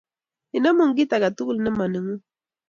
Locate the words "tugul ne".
1.37-1.69